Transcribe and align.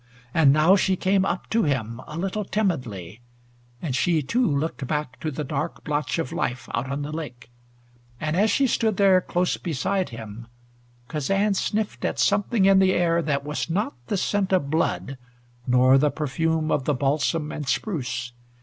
And 0.33 0.51
now 0.51 0.75
she 0.75 0.95
came 0.95 1.25
up 1.25 1.47
to 1.51 1.61
him, 1.61 2.01
a 2.07 2.17
little 2.17 2.43
timidly, 2.43 3.21
and 3.83 3.95
she, 3.95 4.23
too, 4.23 4.47
looked 4.47 4.87
back 4.87 5.19
to 5.19 5.29
the 5.29 5.43
dark 5.43 5.83
blotch 5.83 6.17
of 6.17 6.31
life 6.31 6.67
out 6.73 6.89
on 6.89 7.03
the 7.03 7.11
lake. 7.11 7.51
And 8.19 8.35
as 8.35 8.49
she 8.49 8.65
stood 8.65 8.97
there 8.97 9.21
close 9.21 9.57
beside 9.57 10.09
him, 10.09 10.47
Kazan 11.07 11.53
sniffed 11.53 12.03
at 12.03 12.17
something 12.17 12.65
in 12.65 12.79
the 12.79 12.93
air 12.93 13.21
that 13.21 13.43
was 13.45 13.69
not 13.69 13.93
the 14.07 14.17
scent 14.17 14.51
of 14.51 14.71
blood, 14.71 15.19
nor 15.67 15.99
the 15.99 16.09
perfume 16.09 16.71
of 16.71 16.85
the 16.85 16.95
balsam 16.95 17.51
and 17.51 17.67
spruce. 17.67 18.31